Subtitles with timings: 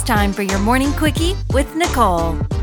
[0.00, 2.59] It's time for your morning quickie with Nicole.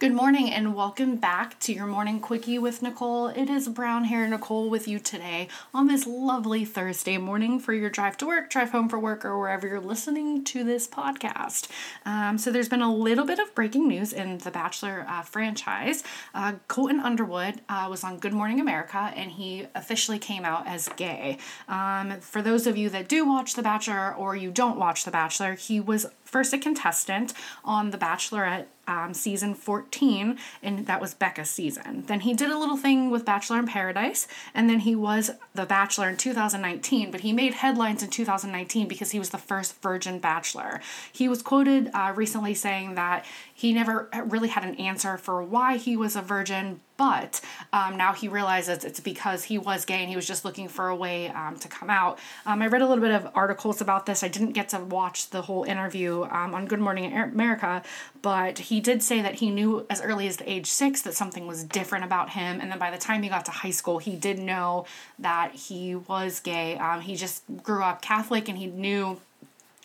[0.00, 3.26] Good morning and welcome back to your morning quickie with Nicole.
[3.26, 7.90] It is brown hair Nicole with you today on this lovely Thursday morning for your
[7.90, 11.66] drive to work, drive home for work, or wherever you're listening to this podcast.
[12.04, 16.04] Um, so, there's been a little bit of breaking news in the Bachelor uh, franchise.
[16.32, 20.88] Uh, Colton Underwood uh, was on Good Morning America and he officially came out as
[20.90, 21.38] gay.
[21.66, 25.10] Um, for those of you that do watch The Bachelor or you don't watch The
[25.10, 27.32] Bachelor, he was first a contestant
[27.64, 32.04] on The Bachelorette um, season 14, and that was Becca's season.
[32.06, 35.66] Then he did a little thing with Bachelor in Paradise, and then he was The
[35.66, 40.18] Bachelor in 2019, but he made headlines in 2019 because he was the first virgin
[40.18, 40.80] Bachelor.
[41.12, 45.76] He was quoted uh, recently saying that he never really had an answer for why
[45.76, 47.40] he was a virgin, but
[47.72, 50.88] um, now he realizes it's because he was gay and he was just looking for
[50.88, 52.18] a way um, to come out.
[52.44, 54.22] Um, I read a little bit of articles about this.
[54.22, 57.82] I didn't get to watch the whole interview um, on Good Morning America,
[58.20, 61.46] but he did say that he knew as early as the age six that something
[61.46, 62.60] was different about him.
[62.60, 64.84] And then by the time he got to high school, he did know
[65.20, 66.76] that he was gay.
[66.76, 69.20] Um, he just grew up Catholic and he knew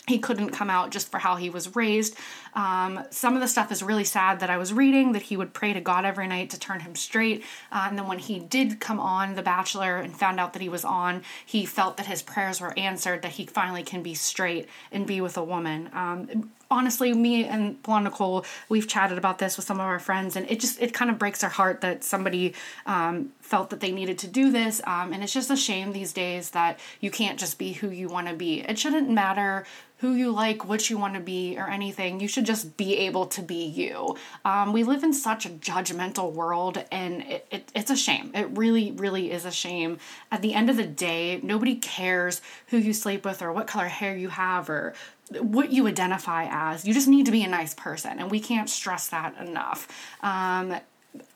[0.07, 2.15] he couldn't come out just for how he was raised.
[2.55, 5.53] Um, some of the stuff is really sad that I was reading that he would
[5.53, 7.43] pray to God every night to turn him straight.
[7.71, 10.67] Uh, and then when he did come on The Bachelor and found out that he
[10.67, 14.67] was on, he felt that his prayers were answered, that he finally can be straight
[14.91, 15.89] and be with a woman.
[15.93, 20.35] Um, honestly, me and Blonde Nicole, we've chatted about this with some of our friends,
[20.35, 22.53] and it just it kind of breaks our heart that somebody
[22.85, 24.81] um, felt that they needed to do this.
[24.85, 28.07] Um, and it's just a shame these days that you can't just be who you
[28.09, 28.61] want to be.
[28.61, 29.65] It shouldn't matter
[29.97, 32.19] who you like, what you want to be, or anything.
[32.19, 34.17] You should just be able to be you.
[34.43, 38.31] Um, we live in such a judgmental world, and it, it, it's a shame.
[38.33, 39.99] It really, really is a shame.
[40.29, 43.87] At the end of the day, nobody cares who you sleep with, or what color
[43.87, 44.93] hair you have, or
[45.39, 46.85] what you identify as.
[46.85, 49.87] You just need to be a nice person, and we can't stress that enough.
[50.21, 50.75] Um,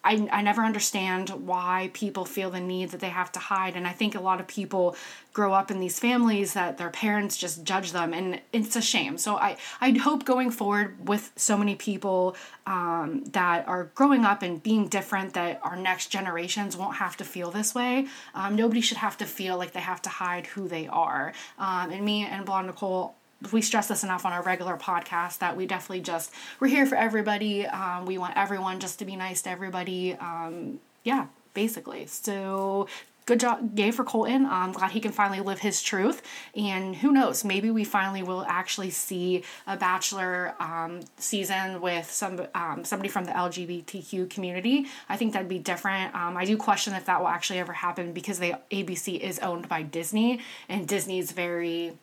[0.04, 3.76] I, I never understand why people feel the need that they have to hide.
[3.76, 4.96] And I think a lot of people
[5.34, 9.20] grow up in these families that their parents just judge them, and it's a shame.
[9.20, 14.42] So I, I hope going forward with so many people um, that are growing up
[14.42, 18.08] and being different, that our next generations won't have to feel this way.
[18.34, 21.34] Um, nobody should have to feel like they have to hide who they are.
[21.60, 23.16] Um, and me and Blonde Nicole
[23.52, 26.96] we stress this enough on our regular podcast that we definitely just we're here for
[26.96, 27.66] everybody.
[27.66, 30.14] Um, we want everyone just to be nice to everybody.
[30.16, 31.28] Um, yeah
[31.58, 32.06] basically.
[32.06, 32.88] So
[33.26, 34.46] good job gay for colton.
[34.46, 36.22] I'm glad he can finally live his truth.
[36.56, 42.46] And who knows maybe we finally will actually see a bachelor um, season with some
[42.54, 44.86] um, somebody from the lgbtq community.
[45.10, 46.14] I think that'd be different.
[46.14, 49.68] Um, i do question if that will actually ever happen because they abc is owned
[49.68, 51.98] by disney and disney's very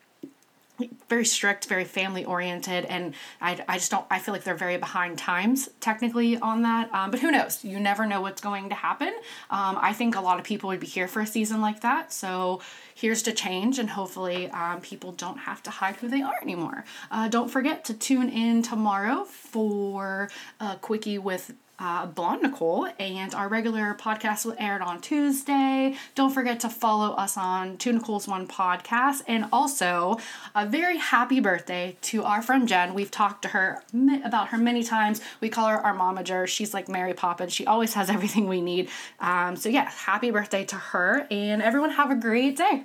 [1.09, 4.05] very strict, very family oriented, and I, I just don't.
[4.11, 6.93] I feel like they're very behind times technically on that.
[6.93, 7.65] Um, but who knows?
[7.65, 9.15] You never know what's going to happen.
[9.51, 12.13] Um, I think a lot of people would be here for a season like that.
[12.13, 12.61] So
[12.95, 16.85] here's to change, and hopefully um, people don't have to hide who they are anymore.
[17.11, 23.35] Uh, don't forget to tune in tomorrow for a quickie with uh, Blonde Nicole, and
[23.35, 25.97] our regular podcast will air on Tuesday.
[26.15, 30.19] Don't forget to follow us on Two Nicole's One podcast, and also
[30.55, 32.95] a very happy birthday to our friend Jen.
[32.95, 33.83] We've talked to her
[34.25, 35.21] about her many times.
[35.41, 36.47] We call her our momager.
[36.47, 37.53] She's like Mary Poppins.
[37.53, 38.89] She always has everything we need.
[39.21, 42.85] Um, so yeah, happy birthday to her, and everyone have a great day.